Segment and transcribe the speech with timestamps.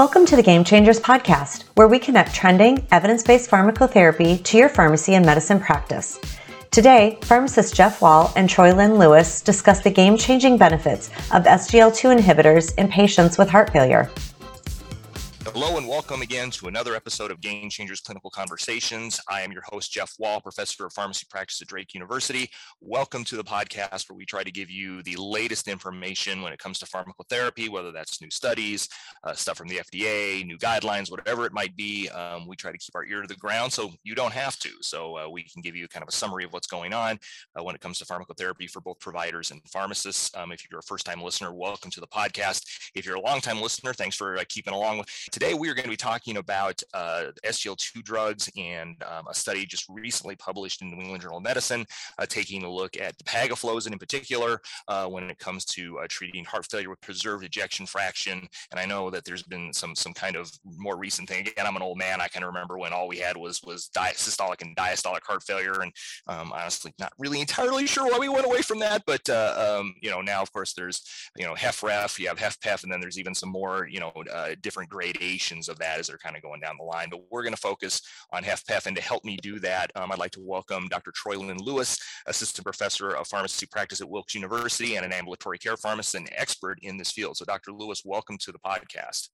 [0.00, 4.70] Welcome to the Game Changers podcast, where we connect trending, evidence based pharmacotherapy to your
[4.70, 6.18] pharmacy and medicine practice.
[6.70, 12.18] Today, pharmacists Jeff Wall and Troy Lynn Lewis discuss the game changing benefits of SGLT2
[12.18, 14.10] inhibitors in patients with heart failure.
[15.52, 19.20] Hello and welcome again to another episode of Game Changers Clinical Conversations.
[19.28, 22.48] I am your host, Jeff Wall, professor of pharmacy practice at Drake University.
[22.80, 26.60] Welcome to the podcast where we try to give you the latest information when it
[26.60, 28.88] comes to pharmacotherapy, whether that's new studies,
[29.24, 32.08] uh, stuff from the FDA, new guidelines, whatever it might be.
[32.10, 34.70] Um, we try to keep our ear to the ground so you don't have to.
[34.82, 37.18] So uh, we can give you kind of a summary of what's going on
[37.58, 40.30] uh, when it comes to pharmacotherapy for both providers and pharmacists.
[40.36, 42.62] Um, if you're a first time listener, welcome to the podcast.
[42.94, 45.02] If you're a long time listener, thanks for uh, keeping along.
[45.40, 49.64] Today, we are going to be talking about uh, SGLT2 drugs and um, a study
[49.64, 51.86] just recently published in the New England Journal of Medicine,
[52.18, 56.44] uh, taking a look at dapagliflozin in particular uh, when it comes to uh, treating
[56.44, 58.46] heart failure with preserved ejection fraction.
[58.70, 61.48] And I know that there's been some some kind of more recent thing.
[61.48, 62.20] Again, I'm an old man.
[62.20, 65.42] I kind of remember when all we had was was di- systolic and diastolic heart
[65.42, 65.90] failure, and
[66.26, 69.04] um, honestly, not really entirely sure why we went away from that.
[69.06, 71.02] But uh, um, you know, now of course there's
[71.34, 74.50] you know HFrEF, you have HFpEF, and then there's even some more you know uh,
[74.60, 74.90] different
[75.30, 77.08] gradations of that as they're kind of going down the line.
[77.10, 78.86] But we're going to focus on HFpEF.
[78.86, 81.12] And to help me do that, um, I'd like to welcome Dr.
[81.14, 85.76] Troy Lynn Lewis, Assistant Professor of Pharmacy Practice at Wilkes University and an ambulatory care
[85.76, 87.36] pharmacist and expert in this field.
[87.36, 87.72] So, Dr.
[87.72, 89.28] Lewis, welcome to the podcast.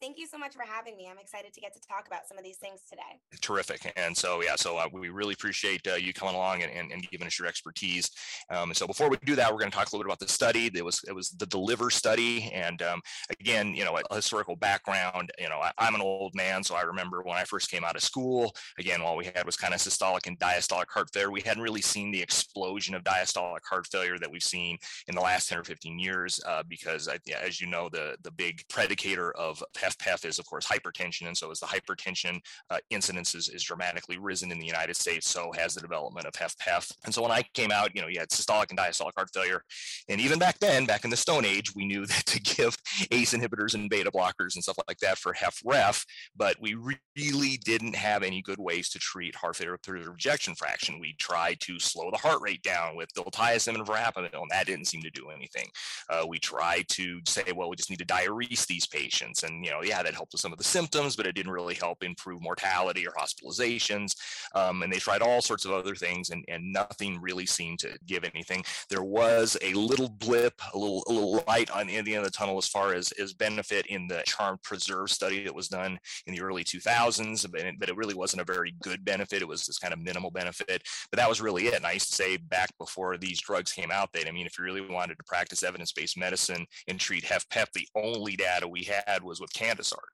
[0.00, 1.08] Thank you so much for having me.
[1.10, 3.20] I'm excited to get to talk about some of these things today.
[3.42, 3.92] Terrific.
[3.96, 7.06] And so, yeah, so uh, we really appreciate uh, you coming along and, and, and,
[7.10, 8.10] giving us your expertise.
[8.48, 10.32] Um, so before we do that, we're going to talk a little bit about the
[10.32, 10.70] study.
[10.72, 12.50] It was, it was the DELIVER study.
[12.54, 13.02] And um,
[13.40, 16.82] again, you know, a historical background, you know, I, am an old man, so I
[16.82, 19.80] remember when I first came out of school, again, all we had was kind of
[19.80, 21.30] systolic and diastolic heart failure.
[21.30, 24.78] We hadn't really seen the explosion of diastolic heart failure that we've seen
[25.08, 27.06] in the last 10 or 15 years uh, because,
[27.42, 31.26] as you know, the, the big predicator of HFpEF is, of course, hypertension.
[31.26, 32.40] And so as the hypertension
[32.70, 36.32] uh, incidence is, is dramatically risen in the United States, so has the development of
[36.32, 36.92] HFpEF.
[37.04, 39.62] And so when I came out, you know, you had systolic and diastolic heart failure.
[40.08, 42.76] And even back then, back in the Stone Age, we knew that to give
[43.10, 46.04] ACE inhibitors and beta blockers and stuff like that for HFrEF,
[46.36, 51.00] but we really didn't have any good ways to treat heart failure with rejection fraction.
[51.00, 54.86] We tried to slow the heart rate down with diltiazem and verapamil, and that didn't
[54.86, 55.68] seem to do anything.
[56.08, 59.42] Uh, we tried to say, well, we just need to diurese these patients.
[59.42, 61.74] And, you know, yeah, that helped with some of the symptoms, but it didn't really
[61.74, 64.14] help improve mortality or hospitalizations.
[64.54, 67.98] Um, and they tried all sorts of other things, and, and nothing really seemed to
[68.06, 68.64] give anything.
[68.88, 72.30] There was a little blip, a little a little light on the end of the
[72.30, 76.42] tunnel as far as, as benefit in the CHARM-Preserved study that was done in the
[76.42, 79.42] early 2000s, but it, but it really wasn't a very good benefit.
[79.42, 81.74] It was this kind of minimal benefit, but that was really it.
[81.74, 84.58] And I used to say back before these drugs came out that, I mean, if
[84.58, 89.22] you really wanted to practice evidence-based medicine and treat HFpEF, the only data we had
[89.22, 89.52] was with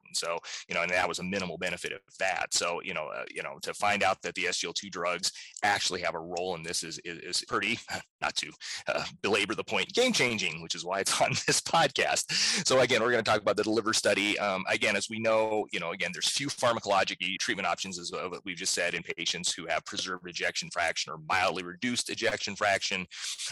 [0.06, 2.52] And so, you know, and that was a minimal benefit of that.
[2.52, 6.14] So, you know, uh, you know, to find out that the SGLT2 drugs actually have
[6.14, 7.78] a role in this is is, is pretty,
[8.20, 8.50] not to
[8.88, 12.32] uh, belabor the point, game changing, which is why it's on this podcast.
[12.66, 14.38] So again, we're going to talk about the DELIVER study.
[14.38, 18.12] Um, again, as we know, you know, again, there's few pharmacologic treatment options, as
[18.44, 23.06] we've just said, in patients who have preserved ejection fraction or mildly reduced ejection fraction.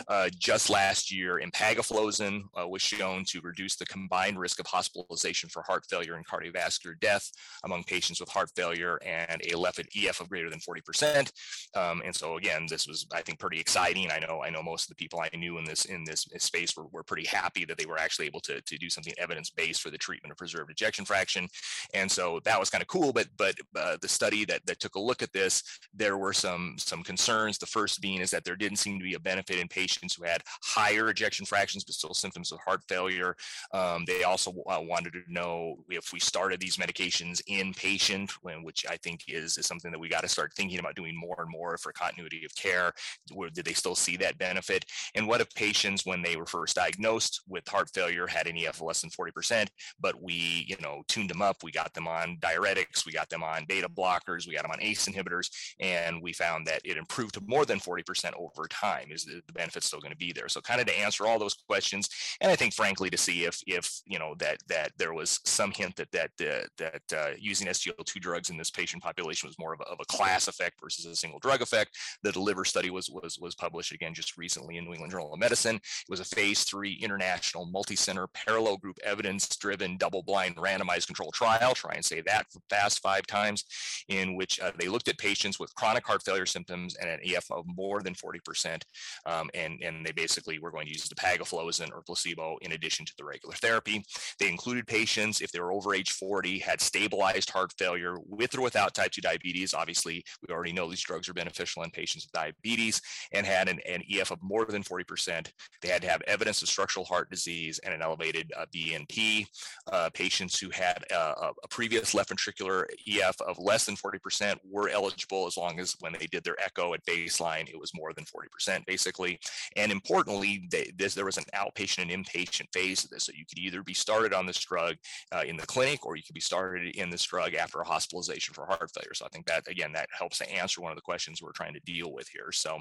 [0.08, 5.48] Uh, just last year, empagliflozin uh, was shown to reduce the combined risk of hospitalization
[5.48, 7.30] for heart failure and cardiovascular death
[7.64, 11.30] among patients with heart failure and a left EF of greater than 40%.
[11.76, 14.10] Um, and so again, this was, I think, pretty exciting.
[14.10, 16.76] I know, I know most of the people I knew in this in this space
[16.76, 19.90] were, were pretty happy that they were actually able to, to do something evidence-based for
[19.90, 21.48] the treatment of preserved ejection fraction.
[21.92, 23.12] And so that was kind of cool.
[23.12, 25.62] But but uh, the study that, that took a look at this,
[25.94, 27.58] there were some some concerns.
[27.58, 30.24] The first being is that there didn't seem to be a benefit in patients who
[30.24, 33.36] had higher ejection fractions but still symptoms of heart failure.
[33.72, 38.32] Um, they also uh, wanted to know if we started these medications inpatient,
[38.62, 41.36] which I think is, is something that we got to start thinking about doing more
[41.38, 42.92] and more for continuity of care.
[43.32, 44.84] Where did they still see that benefit?
[45.14, 48.80] And what if patients, when they were first diagnosed with heart failure, had an EF
[48.80, 49.68] less than 40%,
[50.00, 53.42] but we, you know, tuned them up, we got them on diuretics, we got them
[53.42, 55.50] on beta blockers, we got them on ACE inhibitors,
[55.80, 59.08] and we found that it improved to more than 40% over time.
[59.10, 60.48] Is the benefit still going to be there?
[60.48, 62.08] So kind of to answer all those questions,
[62.40, 65.63] and I think frankly to see if if you know that that there was some
[65.72, 69.72] hint that that uh, that uh, using SGLT2 drugs in this patient population was more
[69.72, 71.96] of a, of a, class effect versus a single drug effect.
[72.22, 75.40] The DELIVER study was was was published again just recently in New England Journal of
[75.40, 75.76] Medicine.
[75.76, 81.74] It was a phase three international multi-center parallel group evidence-driven double-blind randomized controlled trial.
[81.74, 83.64] Try and say that fast five times,
[84.08, 87.46] in which uh, they looked at patients with chronic heart failure symptoms and an EF
[87.50, 88.82] of more than 40%,
[89.26, 93.04] um, and and they basically were going to use the dapagliflozin or placebo in addition
[93.06, 94.04] to the regular therapy.
[94.38, 98.60] They included patients if they were over age 40 had stabilized heart failure with or
[98.60, 99.72] without type 2 diabetes.
[99.72, 103.00] Obviously, we already know these drugs are beneficial in patients with diabetes
[103.32, 105.50] and had an, an EF of more than 40%.
[105.80, 109.46] They had to have evidence of structural heart disease and an elevated uh, BNP.
[109.90, 114.88] Uh, patients who had uh, a previous left ventricular EF of less than 40% were
[114.88, 118.24] eligible as long as when they did their echo at baseline, it was more than
[118.24, 119.38] 40% basically.
[119.76, 123.24] And importantly, they, this, there was an outpatient and inpatient phase of this.
[123.24, 124.96] So you could either be started on this drug
[125.32, 128.54] uh, in the clinic or you could be started in this drug after a hospitalization
[128.54, 129.14] for heart failure.
[129.14, 131.74] So I think that, again, that helps to answer one of the questions we're trying
[131.74, 132.52] to deal with here.
[132.52, 132.78] So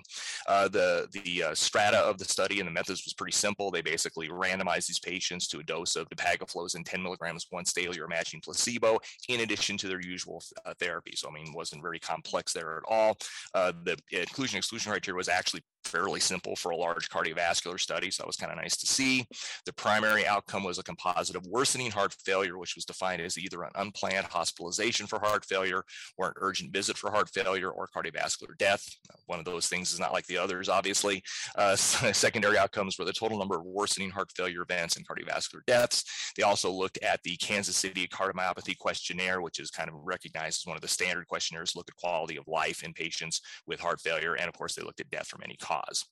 [0.47, 3.71] uh, the, the uh, strata of the study and the methods was pretty simple.
[3.71, 8.07] They basically randomized these patients to a dose of dapagliflozin 10 milligrams once daily or
[8.07, 8.99] matching placebo
[9.29, 11.13] in addition to their usual uh, therapy.
[11.15, 13.17] So, I mean, wasn't very complex there at all.
[13.53, 18.11] Uh, the inclusion exclusion criteria was actually fairly simple for a large cardiovascular study.
[18.11, 19.25] So that was kind of nice to see.
[19.65, 23.63] The primary outcome was a composite of worsening heart failure, which was defined as either
[23.63, 25.83] an unplanned hospitalization for heart failure
[26.17, 28.87] or an urgent visit for heart failure or cardiovascular death.
[29.25, 31.23] One of those things is not like the others, obviously.
[31.55, 36.03] Uh, secondary outcomes were the total number of worsening heart failure events and cardiovascular deaths.
[36.37, 40.67] They also looked at the Kansas City Cardiomyopathy Questionnaire, which is kind of recognized as
[40.67, 44.35] one of the standard questionnaires, look at quality of life in patients with heart failure.
[44.35, 46.05] And of course, they looked at death from any cause cause.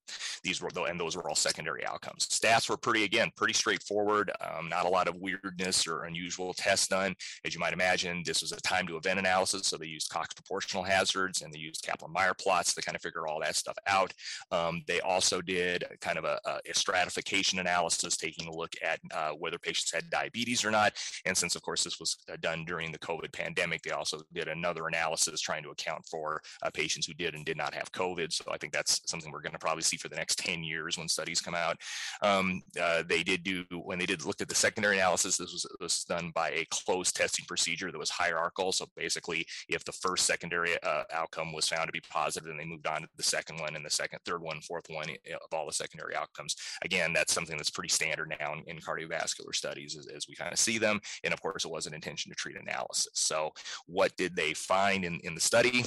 [0.44, 2.28] These were, and those were all secondary outcomes.
[2.28, 4.32] Stats were pretty, again, pretty straightforward.
[4.42, 7.16] Um, not a lot of weirdness or unusual tests done.
[7.46, 9.68] As you might imagine, this was a time to event analysis.
[9.68, 13.28] So they used Cox proportional hazards and they used Kaplan-Meier plots to kind of figure
[13.28, 14.14] all that stuff out.
[14.52, 19.32] Um, they also did kind of a, a, stratification analysis, taking a look at uh,
[19.32, 20.94] whether patients had diabetes or not.
[21.26, 24.48] And since, of course, this was uh, done during the COVID pandemic, they also did
[24.48, 28.32] another analysis trying to account for uh, patients who did and did not have COVID.
[28.32, 30.98] So I think that's something we're going to probably see for the next 10 years
[30.98, 31.78] when studies come out.
[32.22, 35.64] Um, uh, they did do, when they did look at the secondary analysis, this was,
[35.80, 38.72] this was done by a closed testing procedure that was hierarchical.
[38.72, 42.66] So basically, if the first secondary uh, outcome was found to be positive, then they
[42.66, 45.58] moved on to the second one and the second, third one, fourth one eh, of
[45.58, 46.56] all the secondary outcomes.
[46.84, 50.52] Again, that's something that's pretty standard now in, in cardiovascular studies as, as we kind
[50.52, 51.00] of see them.
[51.24, 53.12] And of course, it was an intention to treat analysis.
[53.14, 53.52] So
[53.88, 55.84] what did they find in, in the study?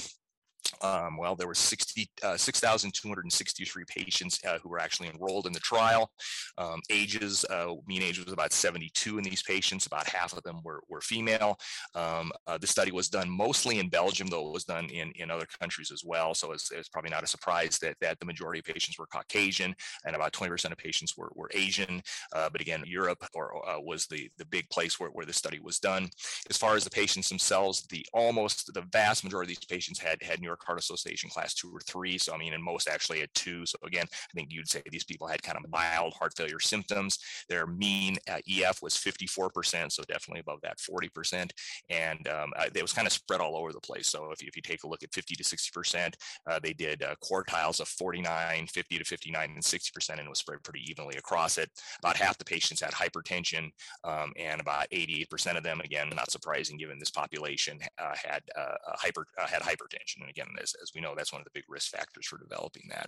[0.81, 5.59] Um, well, there were 60, uh, 6,263 patients uh, who were actually enrolled in the
[5.59, 6.11] trial.
[6.57, 9.85] Um, ages, uh, mean age was about 72 in these patients.
[9.85, 11.57] About half of them were, were female.
[11.93, 15.31] Um, uh, the study was done mostly in Belgium, though it was done in, in
[15.31, 16.33] other countries as well.
[16.33, 19.75] So it's, it's probably not a surprise that, that the majority of patients were Caucasian
[20.05, 22.01] and about 20% of patients were, were Asian.
[22.33, 25.59] Uh, but again, Europe or, uh, was the, the big place where, where the study
[25.59, 26.09] was done.
[26.49, 30.21] As far as the patients themselves, the almost the vast majority of these patients had,
[30.21, 32.17] had New Heart Association class two or three.
[32.17, 33.65] So, I mean, and most actually at two.
[33.65, 37.19] So, again, I think you'd say these people had kind of mild heart failure symptoms.
[37.49, 41.51] Their mean uh, EF was 54%, so definitely above that 40%.
[41.89, 44.07] And um, uh, it was kind of spread all over the place.
[44.07, 46.13] So, if you, if you take a look at 50 to 60%,
[46.49, 50.39] uh, they did uh, quartiles of 49, 50 to 59, and 60%, and it was
[50.39, 51.69] spread pretty evenly across it.
[51.99, 53.69] About half the patients had hypertension,
[54.03, 58.75] um, and about 88% of them, again, not surprising given this population, uh, had uh,
[58.95, 60.21] hyper had hypertension.
[60.21, 62.37] And again, again, as, as we know, that's one of the big risk factors for
[62.37, 63.07] developing that.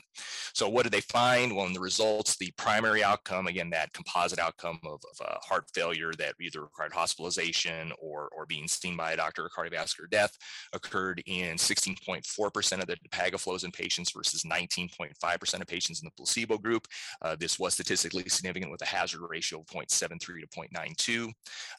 [0.54, 1.56] So what did they find?
[1.56, 5.66] Well, in the results, the primary outcome, again, that composite outcome of, of uh, heart
[5.74, 10.38] failure that either required hospitalization or, or being seen by a doctor or cardiovascular death
[10.74, 16.88] occurred in 16.4% of the dapagliflozin patients versus 19.5% of patients in the placebo group.
[17.22, 21.32] Uh, this was statistically significant with a hazard ratio of 0.73 to 0.92.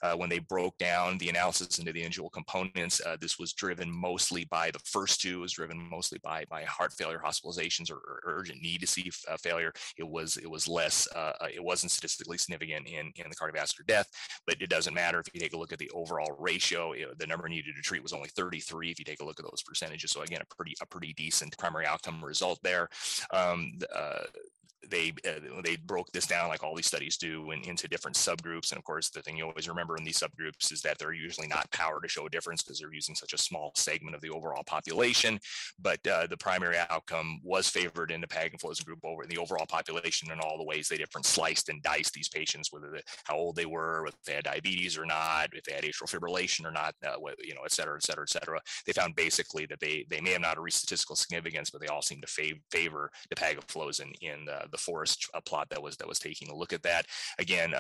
[0.03, 3.91] Uh, when they broke down the analysis into the individual components, uh, this was driven
[3.91, 8.21] mostly by the first two was driven mostly by by heart failure hospitalizations or, or
[8.25, 9.73] urgent need to see uh, failure.
[9.97, 11.09] It was it was less.
[11.15, 14.09] Uh, uh, it wasn't statistically significant in in the cardiovascular death,
[14.47, 16.93] but it doesn't matter if you take a look at the overall ratio.
[16.93, 18.91] It, the number needed to treat was only 33.
[18.91, 21.57] If you take a look at those percentages, so again, a pretty a pretty decent
[21.59, 22.89] primary outcome result there.
[23.33, 24.25] Um, uh,
[24.87, 28.71] they uh, they broke this down like all these studies do in, into different subgroups
[28.71, 31.49] and of course the thing you always remember in these subgroups is that they're usually
[31.49, 34.31] not powered to show a difference because they're using such a small segment of the
[34.31, 35.39] overall population
[35.81, 40.31] but uh, the primary outcome was favored in the dapagliflozin group over the overall population
[40.31, 43.57] in all the ways they different sliced and diced these patients whether they, how old
[43.57, 46.95] they were if they had diabetes or not if they had atrial fibrillation or not
[47.07, 48.61] uh, you know et cetera et cetera et cetera.
[48.87, 52.03] They found basically that they they may have not reached statistical significance but they all
[52.03, 56.19] seem to fav- favor dapagliflozin in the, the the forest plot that was that was
[56.19, 57.07] taking a look at that.
[57.39, 57.75] Again,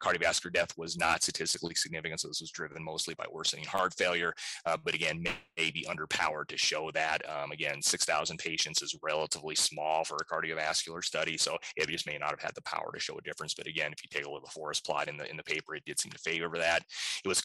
[0.00, 4.34] cardiovascular death was not statistically significant, so this was driven mostly by worsening heart failure.
[4.64, 7.22] but again, may, may, be underpowered to show that.
[7.28, 12.18] Um, again, 6,000 patients is relatively small for a cardiovascular study, so it just may
[12.18, 13.54] not have had the power to show a difference.
[13.54, 15.42] But again, if you take a look at the forest plot in the in the
[15.42, 16.82] paper, it did seem to favor that.
[17.24, 17.42] It was,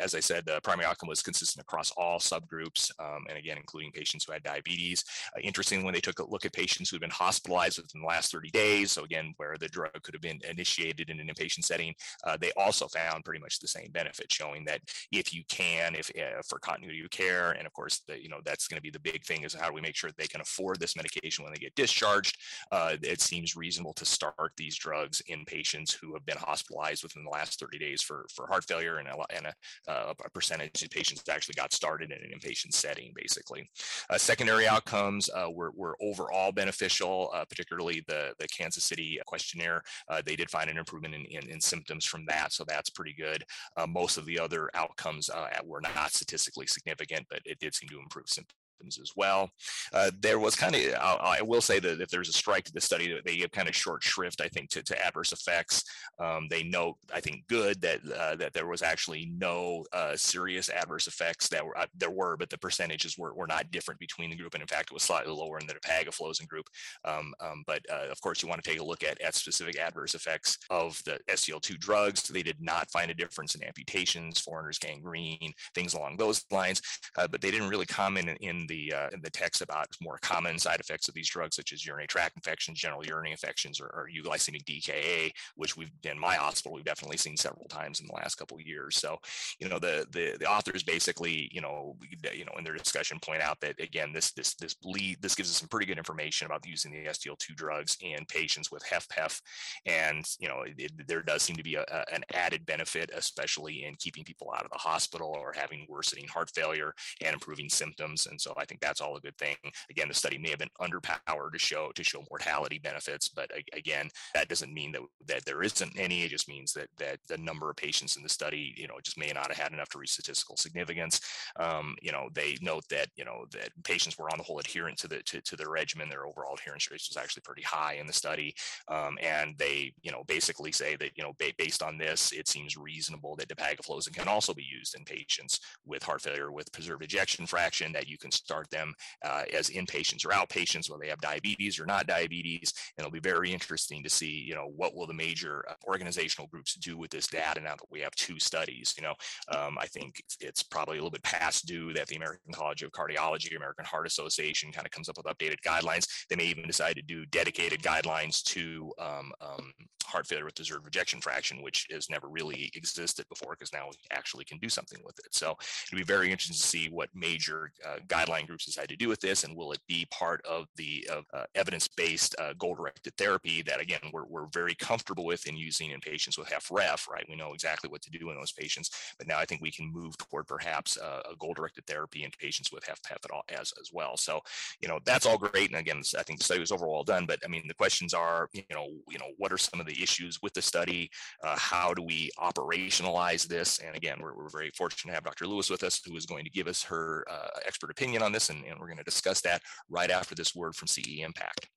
[0.00, 3.92] as I said, the primary outcome was consistent across all subgroups, um, and again, including
[3.92, 5.04] patients who had diabetes.
[5.36, 8.06] Uh, interestingly, when they took a look at patients who had been hospitalized within the
[8.06, 11.64] last 30 days, so again, where the drug could have been initiated in an inpatient
[11.64, 14.80] setting, uh, they also found pretty much the same benefit, showing that
[15.12, 18.40] if you can, if uh, for continuity of care, and of course, the, you know
[18.44, 20.40] that's going to be the big thing is how do we make sure they can
[20.40, 22.36] afford this medication when they get discharged?
[22.72, 27.22] Uh, it seems reasonable to start these drugs in patients who have been hospitalized within
[27.24, 30.82] the last 30 days for for heart failure, and a, and a, uh, a percentage
[30.82, 33.68] of patients actually got started in an inpatient setting, basically.
[34.10, 39.82] Uh, secondary outcomes uh, were, were overall beneficial, particularly the, the Kansas City questionnaire.
[40.08, 43.14] Uh, they did find an improvement in, in, in, symptoms from that, so that's pretty
[43.14, 43.44] good.
[43.76, 45.30] Uh, most of the other outcomes
[45.64, 49.50] were not statistically significant, but it did seem to improve symptoms as well.
[49.92, 52.80] Uh, there was kind of, I will say that if there's a strike to the
[52.80, 55.82] study, they give kind of short shrift, I think, to, to adverse effects.
[56.18, 60.68] Um, they note, I think, good that uh, that there was actually no uh, serious
[60.68, 64.30] adverse effects that were uh, there were, but the percentages were, were not different between
[64.30, 66.66] the group, and in fact, it was slightly lower in the dapagliflozin group.
[67.04, 69.78] Um, um, but uh, of course, you want to take a look at, at specific
[69.78, 72.22] adverse effects of the SGLT drugs.
[72.22, 76.80] They did not find a difference in amputations, Fournier's gangrene, things along those lines,
[77.18, 80.18] uh, but they didn't really comment in, in the uh, in the text about more
[80.22, 84.08] common side effects of these drugs, such as urinary tract infections, genitourinary infections, or, or
[84.14, 88.36] euglycemic DKA, which we've in my hospital we've definitely seen several times in the last
[88.36, 88.96] couple of years.
[88.96, 89.18] So,
[89.58, 91.96] you know, the the, the authors basically, you know,
[92.34, 95.50] you know, in their discussion point out that again, this this this lead this gives
[95.50, 99.40] us some pretty good information about using the SGLT2 drugs in patients with HFpEF,
[99.86, 103.84] and you know, it, there does seem to be a, a, an added benefit, especially
[103.84, 108.26] in keeping people out of the hospital or having worsening heart failure and improving symptoms.
[108.26, 109.56] And so I think that's all a good thing.
[109.90, 114.08] Again, the study may have been underpowered to show to show mortality benefits, but again,
[114.34, 116.22] that doesn't mean that that there isn't any.
[116.22, 119.18] It just means that that the number of patients in the study, you know, just
[119.18, 121.20] may not have had enough to reach statistical significance.
[121.58, 124.98] Um, you know, they note that you know that patients were on the whole adherent
[124.98, 126.08] to the to, to the regimen.
[126.08, 128.54] Their overall adherence rate was actually pretty high in the study,
[128.88, 132.48] um, and they you know basically say that you know ba- based on this, it
[132.48, 137.02] seems reasonable that dapagliflozin can also be used in patients with heart failure with preserved
[137.02, 137.92] ejection fraction.
[137.92, 141.86] That you can start them uh, as inpatients or outpatients, whether they have diabetes or
[141.86, 142.72] not diabetes.
[142.96, 146.48] And it'll be very interesting to see, you know, what will the major uh, organizational
[146.48, 148.94] groups do with this data now that we have two studies.
[148.96, 149.14] You know,
[149.56, 152.90] um, I think it's, probably a little bit past due that the American College of
[152.90, 156.08] Cardiology, American Heart Association kind of comes up with updated guidelines.
[156.28, 159.72] They may even decide to do dedicated guidelines to um, um,
[160.04, 163.96] heart failure with preserved ejection fraction, which has never really existed before because now we
[164.10, 165.34] actually can do something with it.
[165.34, 167.96] So it'll be very interesting to see what major uh,
[168.34, 171.44] guideline groups decide to do with this, and will it be part of the uh,
[171.54, 176.38] evidence-based uh, goal-directed therapy that again we're, we're very comfortable with in using in patients
[176.38, 177.24] with HFrEF, right?
[177.28, 179.92] We know exactly what to do in those patients, but now I think we can
[179.92, 184.16] move toward perhaps a goal-directed therapy in patients with HFpEF as as well.
[184.16, 184.40] So
[184.80, 187.38] you know that's all great, and again, I think the study was overall done, but
[187.44, 190.40] I mean the questions are you know you know what are some of the issues
[190.42, 191.10] with the study?
[191.42, 193.78] Uh, how do we operationalize this?
[193.78, 195.46] And again, we're, we're very fortunate to have Dr.
[195.46, 198.50] Lewis with us, who is going to give us her uh, expert opinion on this,
[198.50, 201.68] and, and we're going to discuss that right after this word from CE Impact.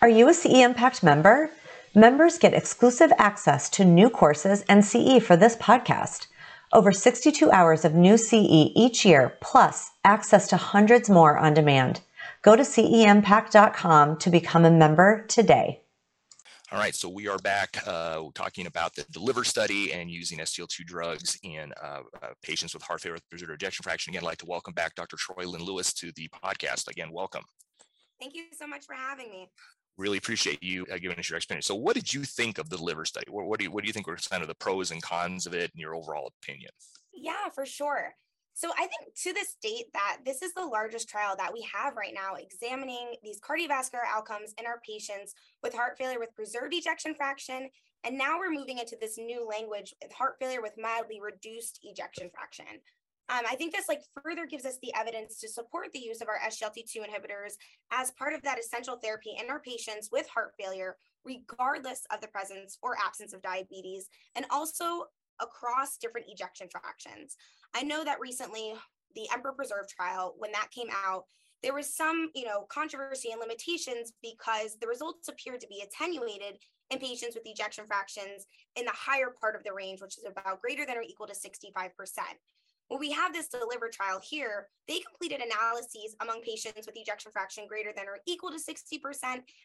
[0.00, 1.50] Are you a CE Impact member?
[1.94, 6.28] Members get exclusive access to new courses and CE for this podcast.
[6.72, 12.00] Over 62 hours of new CE each year, plus access to hundreds more on demand.
[12.42, 15.82] Go to ceimpact.com to become a member today.
[16.72, 20.84] All right, so we are back uh, talking about the DELIVER study and using SGLT2
[20.84, 24.12] drugs in uh, uh, patients with heart failure with preserved ejection fraction.
[24.12, 25.16] Again, I'd like to welcome back Dr.
[25.16, 26.86] Troy Lynn Lewis to the podcast.
[26.86, 27.42] Again, welcome.
[28.20, 29.48] Thank you so much for having me.
[29.98, 31.66] Really appreciate you uh, giving us your experience.
[31.66, 33.26] So, what did you think of the DELIVER study?
[33.30, 35.46] What, what, do you what do you think were kind of the pros and cons
[35.46, 36.70] of it, and your overall opinion?
[37.12, 38.14] Yeah, for sure.
[38.54, 41.96] So I think to this date that this is the largest trial that we have
[41.96, 47.14] right now examining these cardiovascular outcomes in our patients with heart failure with preserved ejection
[47.14, 47.70] fraction.
[48.04, 52.30] And now we're moving into this new language with heart failure with mildly reduced ejection
[52.34, 52.80] fraction.
[53.30, 56.28] Um, I think this like further gives us the evidence to support the use of
[56.28, 57.52] our SGLT2 inhibitors
[57.92, 62.28] as part of that essential therapy in our patients with heart failure, regardless of the
[62.28, 65.04] presence or absence of diabetes, and also
[65.40, 67.36] across different ejection fractions.
[67.74, 68.74] I know that recently
[69.14, 71.24] the Emperor Preserve trial, when that came out,
[71.62, 76.58] there was some, you know, controversy and limitations because the results appeared to be attenuated
[76.90, 80.60] in patients with ejection fractions in the higher part of the range, which is about
[80.60, 81.90] greater than or equal to 65%.
[82.90, 87.68] When we have this deliver trial here, they completed analyses among patients with ejection fraction
[87.68, 89.22] greater than or equal to 60%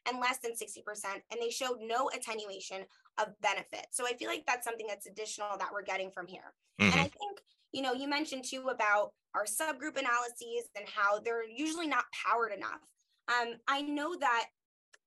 [0.07, 0.83] and less than 60%,
[1.31, 2.83] and they showed no attenuation
[3.17, 3.87] of benefit.
[3.89, 6.53] So I feel like that's something that's additional that we're getting from here.
[6.79, 6.91] Mm-hmm.
[6.91, 7.39] And I think,
[7.71, 12.51] you know, you mentioned too about our subgroup analyses and how they're usually not powered
[12.51, 12.81] enough.
[13.27, 14.45] Um, I know that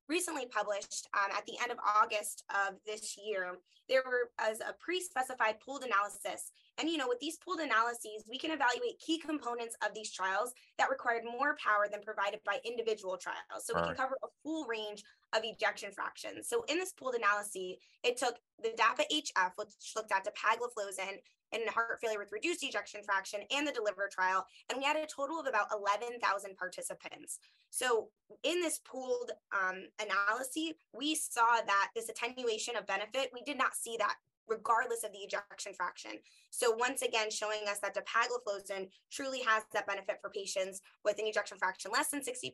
[0.08, 3.56] recently published um, at the end of August of this year,
[3.88, 6.52] there was a pre-specified pooled analysis.
[6.78, 10.52] And, you know, with these pooled analyses, we can evaluate key components of these trials
[10.78, 13.64] that required more power than provided by individual trials.
[13.64, 15.02] So we can cover a full range
[15.34, 16.48] of ejection fractions.
[16.48, 21.18] So in this pooled analysis, it took the DAPA-HF, which looked at dapagliflozin
[21.52, 25.06] in heart failure with reduced ejection fraction and the deliver trial and we had a
[25.06, 27.38] total of about 11,000 participants
[27.70, 28.08] so
[28.44, 33.74] in this pooled um, analysis we saw that this attenuation of benefit we did not
[33.74, 34.14] see that
[34.48, 36.12] regardless of the ejection fraction
[36.50, 41.26] so once again showing us that dapagliflozin truly has that benefit for patients with an
[41.26, 42.52] ejection fraction less than 60%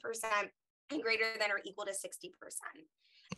[0.91, 2.31] and greater than or equal to 60%.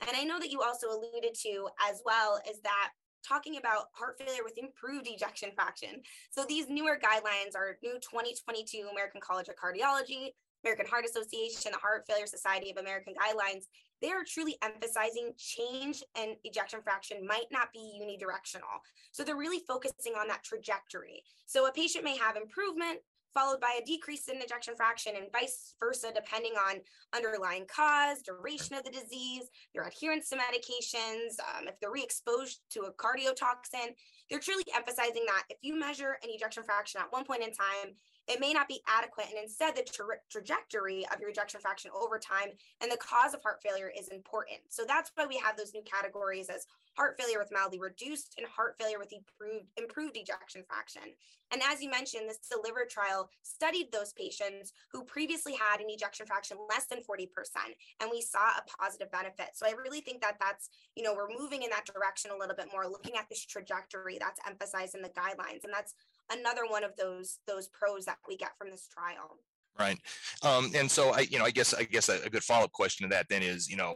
[0.07, 2.91] And I know that you also alluded to as well is that
[3.27, 6.01] talking about heart failure with improved ejection fraction.
[6.31, 10.31] So these newer guidelines are new 2022 American College of Cardiology,
[10.65, 13.65] American Heart Association, the Heart Failure Society of American guidelines.
[14.03, 18.83] They are truly emphasizing change and ejection fraction might not be unidirectional.
[19.13, 21.23] So they're really focusing on that trajectory.
[21.47, 22.99] So a patient may have improvement,
[23.37, 26.81] followed by a decrease in ejection fraction and vice versa, depending on
[27.15, 32.81] underlying cause, duration of the disease, their adherence to medications, um, if they're re-exposed to
[32.83, 33.93] a cardiotoxin.
[34.31, 37.95] They're truly emphasizing that if you measure an ejection fraction at one point in time,
[38.29, 39.27] it may not be adequate.
[39.31, 42.49] And instead, the tra- trajectory of your ejection fraction over time
[42.81, 44.61] and the cause of heart failure is important.
[44.69, 46.67] So that's why we have those new categories as
[46.97, 51.03] heart failure with mildly reduced and heart failure with improved, improved ejection fraction.
[51.53, 56.27] And as you mentioned, this deliver trial studied those patients who previously had an ejection
[56.27, 57.29] fraction less than 40%,
[58.01, 59.51] and we saw a positive benefit.
[59.55, 62.57] So I really think that that's, you know, we're moving in that direction a little
[62.57, 65.65] bit more, looking at this trajectory that's emphasized in the guidelines.
[65.65, 65.95] And that's
[66.31, 69.39] another one of those those pros that we get from this trial
[69.79, 69.99] right
[70.43, 73.09] um, and so i you know i guess i guess a, a good follow-up question
[73.09, 73.95] to that then is you know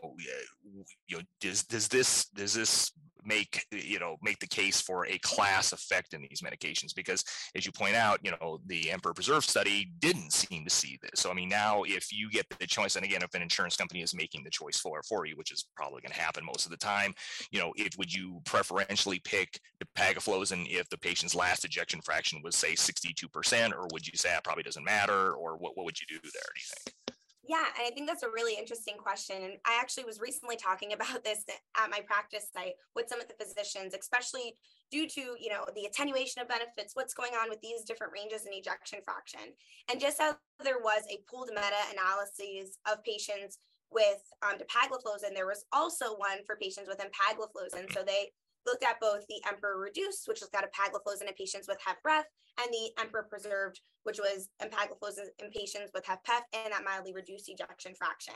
[1.09, 2.92] you know does does this does this
[3.24, 7.66] make you know make the case for a class effect in these medications because as
[7.66, 11.20] you point out you know the emperor preserve study didn't seem to see this.
[11.20, 14.02] So i mean now if you get the choice and again if an insurance company
[14.02, 16.70] is making the choice for for you which is probably going to happen most of
[16.70, 17.14] the time
[17.50, 22.40] you know if would you preferentially pick the pagaflozin if the patient's last ejection fraction
[22.42, 25.85] was say 62% or would you say ah, it probably doesn't matter or what, what
[25.85, 26.96] would you do there do you think
[27.42, 29.42] yeah, and I think that's a really interesting question.
[29.42, 33.29] And I actually was recently talking about this at my practice site with some of
[33.29, 34.55] the physicians, especially
[34.90, 38.46] due to, you know, the attenuation of benefits, what's going on with these different ranges
[38.46, 39.55] in ejection fraction.
[39.90, 43.59] And just as there was a pooled meta-analysis of patients
[43.92, 47.92] with um, dapagliflozin, there was also one for patients with empagliflozin.
[47.92, 48.31] So they
[48.66, 52.25] looked at both the Emperor Reduced, which looked at empagliflozin in patients with HFrEF,
[52.59, 57.49] and the Emperor Preserved, which was empagliflozin in patients with HFpEF and that mildly reduced
[57.49, 58.35] ejection fraction.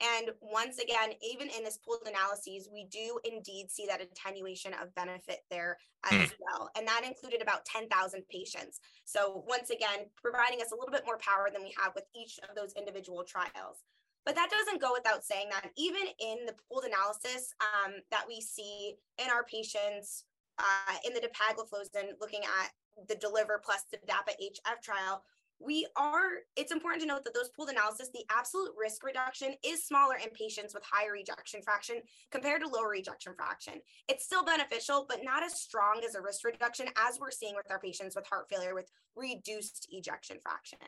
[0.00, 4.94] And once again, even in this pooled analyses, we do indeed see that attenuation of
[4.94, 5.78] benefit there
[6.10, 6.36] as hmm.
[6.40, 6.70] well.
[6.76, 8.80] And that included about 10,000 patients.
[9.04, 12.38] So once again, providing us a little bit more power than we have with each
[12.48, 13.84] of those individual trials.
[14.26, 18.40] But that doesn't go without saying that even in the pooled analysis um, that we
[18.40, 20.24] see in our patients
[20.58, 22.70] uh, in the dapagliflozin, looking at
[23.08, 25.22] the deliver plus the DAPA HF trial,
[25.58, 29.86] we are, it's important to note that those pooled analysis, the absolute risk reduction is
[29.86, 33.74] smaller in patients with higher ejection fraction compared to lower ejection fraction.
[34.08, 37.70] It's still beneficial, but not as strong as a risk reduction as we're seeing with
[37.70, 40.78] our patients with heart failure with reduced ejection fraction.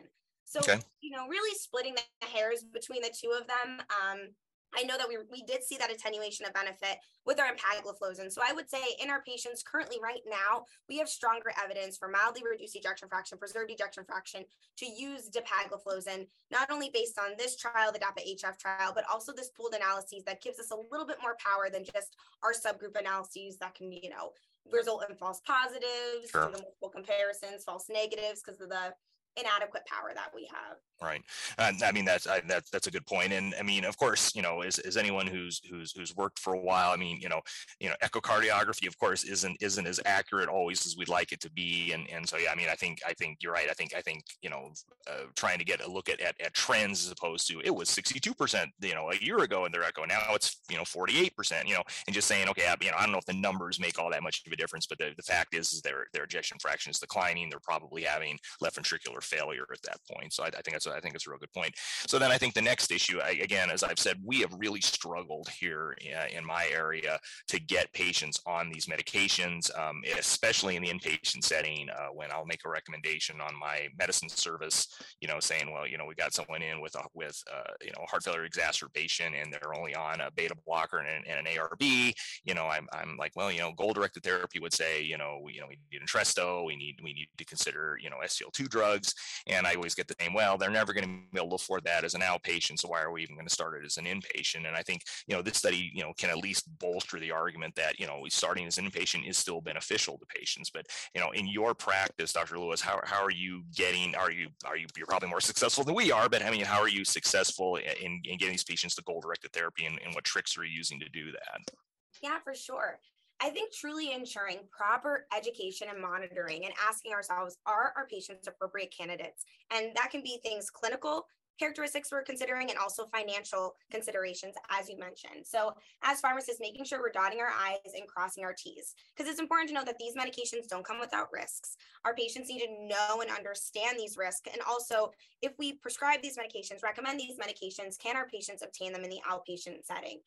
[0.48, 0.80] So, okay.
[1.00, 3.80] you know, really splitting the hairs between the two of them.
[3.90, 4.28] Um,
[4.76, 8.30] I know that we, we did see that attenuation of benefit with our empagliflozin.
[8.30, 12.08] So I would say in our patients currently right now, we have stronger evidence for
[12.08, 14.44] mildly reduced ejection fraction, preserved ejection fraction
[14.78, 19.50] to use dapagliflozin, not only based on this trial, the DAPA-HF trial, but also this
[19.50, 23.56] pooled analyses that gives us a little bit more power than just our subgroup analyses
[23.58, 24.32] that can, you know,
[24.70, 26.50] result in false positives, sure.
[26.50, 28.92] multiple comparisons, false negatives because of the
[29.38, 30.78] inadequate power that we have.
[31.00, 31.22] Right.
[31.56, 33.32] Uh, I mean, that's I, that, that's a good point.
[33.32, 36.54] And I mean, of course, you know, as, as anyone who's who's who's worked for
[36.54, 37.40] a while, I mean, you know,
[37.78, 41.52] you know, echocardiography, of course, isn't isn't as accurate always as we'd like it to
[41.52, 41.92] be.
[41.92, 43.68] And and so yeah, I mean, I think I think you're right.
[43.70, 44.72] I think I think you know,
[45.08, 47.88] uh, trying to get a look at, at at trends as opposed to it was
[47.90, 50.04] 62 percent, you know, a year ago in their echo.
[50.04, 52.96] Now it's you know 48 percent, you know, and just saying, okay, I, you know,
[52.98, 55.12] I don't know if the numbers make all that much of a difference, but the,
[55.16, 57.50] the fact is, is their their ejection fraction is declining.
[57.50, 60.32] They're probably having left ventricular failure at that point.
[60.32, 61.74] So I, I think that's I think it's a real good point.
[62.06, 64.80] So then I think the next issue, I, again, as I've said, we have really
[64.80, 65.96] struggled here
[66.30, 71.88] in my area to get patients on these medications, um, especially in the inpatient setting.
[71.90, 74.88] Uh, when I'll make a recommendation on my medicine service,
[75.20, 77.90] you know, saying, well, you know, we got someone in with a with uh, you
[77.96, 82.14] know heart failure exacerbation and they're only on a beta blocker and, and an ARB.
[82.44, 85.40] You know, I'm, I'm like, well, you know, goal directed therapy would say, you know,
[85.42, 88.68] we, you know, we need Entresto, we need we need to consider, you know, SGLT2
[88.68, 89.14] drugs,
[89.46, 91.84] and I always get the same, well, they're never going to be able to afford
[91.84, 92.78] that as an outpatient.
[92.78, 94.66] So why are we even going to start it as an inpatient?
[94.66, 97.74] And I think, you know, this study, you know, can at least bolster the argument
[97.74, 100.70] that, you know, starting as an inpatient is still beneficial to patients.
[100.70, 102.58] But, you know, in your practice, Dr.
[102.58, 105.94] Lewis, how, how are you getting, are you, are you, you're probably more successful than
[105.94, 109.02] we are, but I mean, how are you successful in, in getting these patients to
[109.02, 111.74] goal directed therapy and, and what tricks are you using to do that?
[112.22, 113.00] Yeah, for sure.
[113.40, 118.92] I think truly ensuring proper education and monitoring and asking ourselves, are our patients appropriate
[118.96, 119.44] candidates?
[119.72, 121.26] And that can be things clinical,
[121.58, 125.44] characteristics we're considering and also financial considerations, as you mentioned.
[125.44, 129.40] So, as pharmacists, making sure we're dotting our I's and crossing our T's, because it's
[129.40, 131.76] important to know that these medications don't come without risks.
[132.04, 134.48] Our patients need to know and understand these risks.
[134.52, 135.10] And also,
[135.42, 139.20] if we prescribe these medications, recommend these medications, can our patients obtain them in the
[139.28, 140.20] outpatient setting?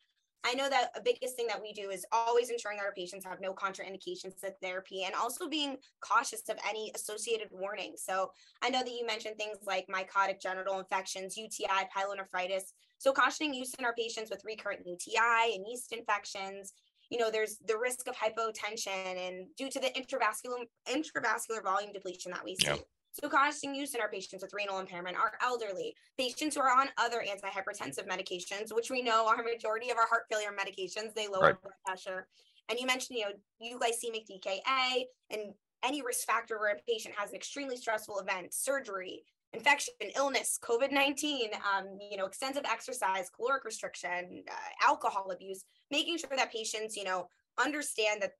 [0.44, 3.24] I know that a biggest thing that we do is always ensuring that our patients
[3.24, 8.02] have no contraindications to therapy and also being cautious of any associated warnings.
[8.04, 8.30] So
[8.62, 12.72] I know that you mentioned things like mycotic genital infections, UTI, pyelonephritis.
[12.98, 16.72] So cautioning use in our patients with recurrent UTI and yeast infections.
[17.08, 22.32] You know, there's the risk of hypotension and due to the intravascular intravascular volume depletion
[22.32, 22.66] that we see.
[23.12, 26.88] So causing use in our patients with renal impairment are elderly, patients who are on
[26.96, 31.42] other antihypertensive medications, which we know are majority of our heart failure medications, they lower
[31.42, 31.62] right.
[31.62, 32.26] blood pressure.
[32.70, 35.52] And you mentioned, you know, euglycemic DKA and
[35.84, 40.90] any risk factor where a patient has an extremely stressful event, surgery, infection, illness, COVID
[40.90, 46.96] 19, um, you know, extensive exercise, caloric restriction, uh, alcohol abuse, making sure that patients,
[46.96, 48.32] you know, understand that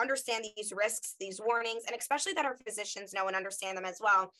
[0.00, 3.98] understand these risks, these warnings, and especially that our physicians know and understand them as
[4.00, 4.32] well.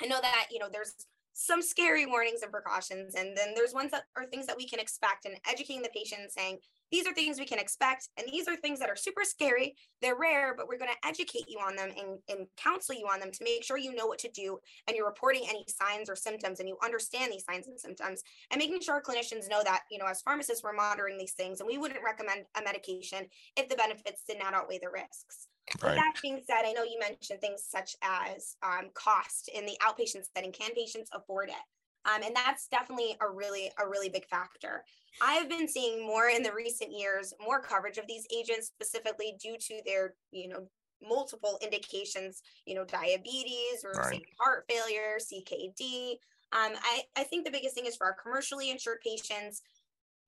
[0.00, 0.94] I know that, you know, there's
[1.34, 4.80] some scary warnings and precautions, and then there's ones that are things that we can
[4.80, 6.58] expect and educating the patient saying,
[6.92, 10.18] these are things we can expect and these are things that are super scary they're
[10.18, 13.32] rare but we're going to educate you on them and, and counsel you on them
[13.32, 16.60] to make sure you know what to do and you're reporting any signs or symptoms
[16.60, 19.98] and you understand these signs and symptoms and making sure our clinicians know that you
[19.98, 23.26] know as pharmacists we're monitoring these things and we wouldn't recommend a medication
[23.56, 25.48] if the benefits did not outweigh the risks
[25.82, 25.94] Right.
[25.94, 30.24] That being said, I know you mentioned things such as um, cost in the outpatient
[30.34, 30.52] setting.
[30.52, 31.54] Can patients afford it?
[32.04, 34.84] Um, and that's definitely a really a really big factor
[35.20, 39.56] i've been seeing more in the recent years more coverage of these agents specifically due
[39.58, 40.66] to their you know
[41.06, 44.24] multiple indications you know diabetes or right.
[44.40, 46.16] heart failure ckd
[46.54, 49.62] um, I, I think the biggest thing is for our commercially insured patients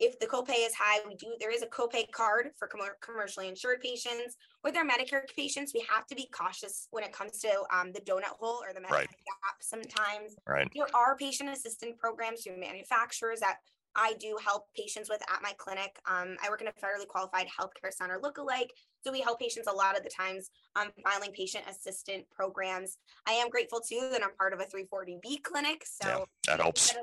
[0.00, 3.48] if the copay is high, we do there is a copay card for com- commercially
[3.48, 4.36] insured patients.
[4.62, 8.00] With our Medicare patients, we have to be cautious when it comes to um, the
[8.00, 9.08] donut hole or the Medicare right.
[9.08, 9.56] gap.
[9.60, 10.68] Sometimes right.
[10.74, 13.56] there are patient assistance programs through manufacturers that
[13.96, 15.98] I do help patients with at my clinic.
[16.06, 18.70] Um, I work in a federally qualified healthcare center lookalike.
[19.04, 22.96] So we help patients a lot of the times um, filing patient assistant programs.
[23.28, 25.84] I am grateful too that I'm part of a 340B clinic.
[25.84, 26.94] So yeah, that helps.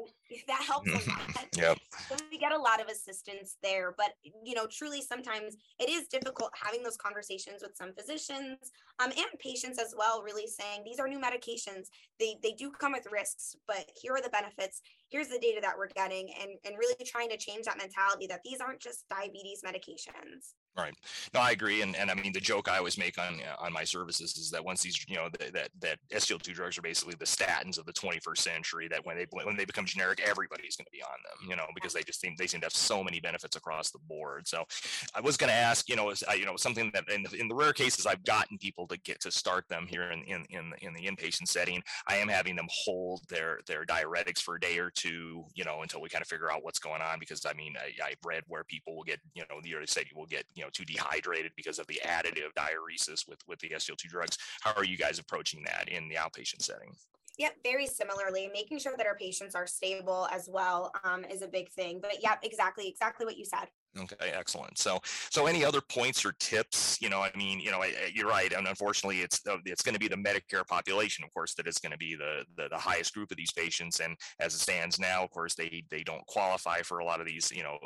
[0.48, 1.48] That helps a lot.
[1.58, 1.78] yep.
[2.10, 3.94] So we get a lot of assistance there.
[3.96, 8.58] But you know, truly sometimes it is difficult having those conversations with some physicians
[9.00, 11.88] um, and patients as well, really saying these are new medications.
[12.20, 14.82] They they do come with risks, but here are the benefits.
[15.10, 18.42] Here's the data that we're getting, and, and really trying to change that mentality that
[18.44, 20.54] these aren't just diabetes medications.
[20.78, 20.94] Right.
[21.34, 21.82] No, I agree.
[21.82, 24.50] And and I mean the joke I always make on uh, on my services is
[24.52, 27.86] that once these you know that that, that SGLT2 drugs are basically the statins of
[27.86, 28.88] the 21st century.
[28.88, 31.50] That when they when they become generic, everybody's going to be on them.
[31.50, 34.00] You know because they just seem they seem to have so many benefits across the
[34.08, 34.48] board.
[34.48, 34.64] So
[35.14, 37.50] I was going to ask you know uh, you know something that in the, in
[37.50, 40.74] the rare cases I've gotten people to get to start them here in in in,
[40.82, 44.78] in the inpatient setting, I am having them hold their their diuretics for a day
[44.80, 45.44] or two.
[45.54, 47.92] You know until we kind of figure out what's going on because I mean I,
[48.04, 50.70] I've read where people will get you know the say you will get you know
[50.72, 54.38] too dehydrated because of the additive diuresis with with the SGLT2 drugs.
[54.62, 56.96] How are you guys approaching that in the outpatient setting?
[57.38, 61.48] Yep, very similarly, making sure that our patients are stable as well um, is a
[61.48, 62.00] big thing.
[62.02, 63.68] But yep, exactly, exactly what you said.
[64.00, 64.78] Okay, excellent.
[64.78, 66.98] So, so any other points or tips?
[67.02, 70.00] You know, I mean, you know, you're right, and unfortunately, it's uh, it's going to
[70.00, 73.14] be the Medicare population, of course, that is going to be the, the, the highest
[73.14, 74.00] group of these patients.
[74.00, 77.28] And as it stands now, of course, they they don't qualify for a lot of
[77.28, 77.80] these, you know,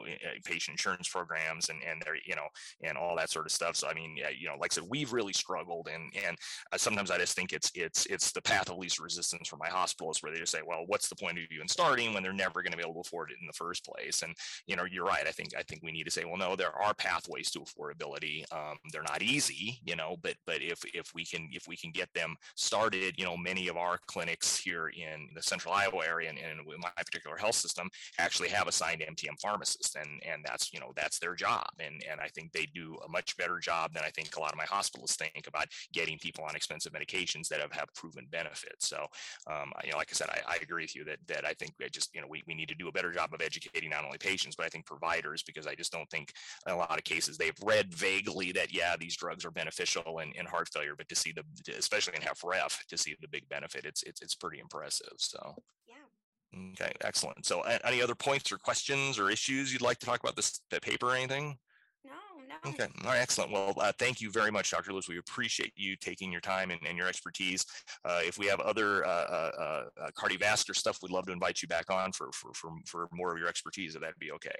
[0.43, 2.47] patient insurance programs and and they're you know
[2.83, 3.75] and all that sort of stuff.
[3.75, 6.37] So, I mean, you know, like I said, we've really struggled, and and
[6.71, 9.69] uh, sometimes I just think it's it's it's the path of least resistance for my
[9.69, 12.61] hospitals, where they just say, well, what's the point of even starting when they're never
[12.61, 14.21] going to be able to afford it in the first place?
[14.21, 14.35] And
[14.67, 15.25] you know, you're right.
[15.27, 18.43] I think I think we need to say, well, no, there are pathways to affordability.
[18.51, 21.91] Um, they're not easy, you know, but but if if we can if we can
[21.91, 26.29] get them started, you know, many of our clinics here in the central Iowa area
[26.29, 30.79] and, and my particular health system actually have assigned MTM pharmacists, and and that's you
[30.79, 34.03] know that's their job, and and I think they do a much better job than
[34.03, 37.61] I think a lot of my hospitals think about getting people on expensive medications that
[37.61, 38.87] have have proven benefits.
[38.87, 39.05] So,
[39.47, 41.73] um, you know, like I said, I, I agree with you that that I think
[41.79, 44.05] we just you know we, we need to do a better job of educating not
[44.05, 46.31] only patients but I think providers because I just don't think
[46.67, 50.31] in a lot of cases they've read vaguely that yeah these drugs are beneficial in,
[50.33, 51.43] in heart failure but to see the
[51.77, 55.55] especially in HFrEF to see the big benefit it's it's, it's pretty impressive so
[55.87, 60.19] yeah okay excellent so any other points or questions or issues you'd like to talk
[60.21, 61.57] about this the paper or anything
[62.05, 62.11] no.
[62.47, 62.87] No okay.
[63.03, 63.19] All right.
[63.19, 63.51] Excellent.
[63.51, 64.91] Well, uh, thank you very much, Dr.
[64.91, 65.09] Lewis.
[65.09, 67.65] We appreciate you taking your time and, and your expertise.
[68.03, 71.67] Uh, if we have other uh, uh, uh cardiovascular stuff, we'd love to invite you
[71.67, 74.55] back on for, for, for, for more of your expertise, if that'd be okay.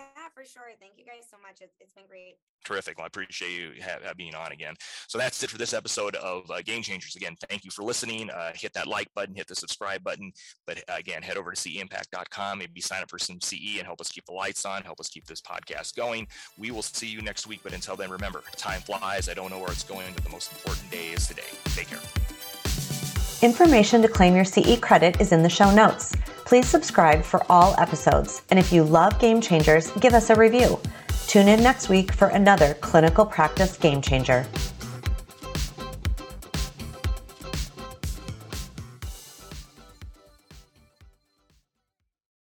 [0.00, 0.70] Yeah, for sure.
[0.80, 1.58] Thank you guys so much.
[1.60, 2.36] It's, it's been great.
[2.64, 2.96] Terrific.
[2.96, 4.74] Well, I appreciate you have being on again.
[5.08, 7.16] So that's it for this episode of uh, Game Changers.
[7.16, 8.30] Again, thank you for listening.
[8.30, 10.32] Uh, hit that like button, hit the subscribe button.
[10.66, 14.00] But uh, again, head over to ceimpact.com, maybe sign up for some CE and help
[14.00, 16.26] us keep the lights on, help us keep this podcast going.
[16.58, 17.60] We will see you next week.
[17.62, 19.28] But until then, remember, time flies.
[19.28, 21.42] I don't know where it's going, but the most important day is today.
[21.74, 22.29] Take care.
[23.42, 26.14] Information to claim your CE credit is in the show notes.
[26.44, 28.42] Please subscribe for all episodes.
[28.50, 30.78] And if you love Game Changers, give us a review.
[31.26, 34.44] Tune in next week for another clinical practice game changer.